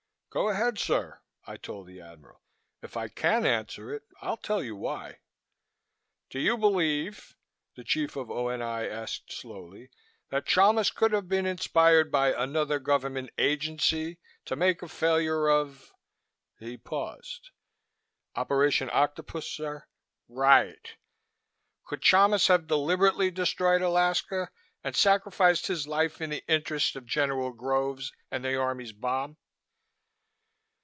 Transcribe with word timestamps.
"Go 0.33 0.47
ahead, 0.47 0.79
sir!" 0.79 1.19
I 1.45 1.57
told 1.57 1.87
the 1.87 1.99
Admiral, 1.99 2.41
"if 2.81 2.95
I 2.95 3.09
can't 3.09 3.45
answer 3.45 3.93
it 3.93 4.03
I'll 4.21 4.37
tell 4.37 4.63
you 4.63 4.77
why." 4.77 5.19
"Do 6.29 6.39
you 6.39 6.57
believe," 6.57 7.35
the 7.75 7.83
Chief 7.83 8.15
of 8.15 8.31
O.N.I. 8.31 8.87
asked 8.87 9.33
slowly, 9.33 9.89
"that 10.29 10.45
Chalmis 10.45 10.89
could 10.89 11.11
have 11.11 11.27
been 11.27 11.45
inspired 11.45 12.09
by 12.13 12.31
Another 12.33 12.79
Government 12.79 13.29
Agency 13.37 14.19
to 14.45 14.55
make 14.55 14.81
a 14.81 14.87
failure 14.87 15.49
of" 15.49 15.91
he 16.61 16.77
paused. 16.77 17.49
"Operation 18.33 18.89
Octopus, 18.93 19.45
sir?" 19.49 19.85
"Right! 20.29 20.95
Could 21.83 22.01
Chalmis 22.01 22.47
have 22.47 22.67
deliberately 22.67 23.31
destroyed 23.31 23.81
Alaska 23.81 24.49
and 24.81 24.95
sacrificed 24.95 25.67
his 25.67 25.87
life 25.89 26.21
in 26.21 26.29
the 26.29 26.45
interest 26.47 26.95
of 26.95 27.05
General 27.05 27.51
Groves 27.51 28.13
and 28.31 28.45
the 28.45 28.55
Army's 28.55 28.93
bomb?" 28.93 29.35